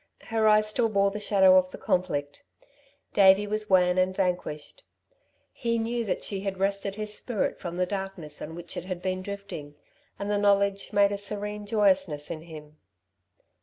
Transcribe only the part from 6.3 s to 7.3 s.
had wrested his